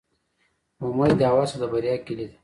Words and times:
امید 0.83 1.19
او 1.29 1.37
هڅه 1.41 1.55
د 1.61 1.63
بریا 1.71 1.95
کیلي 2.05 2.25
ده 2.29 2.37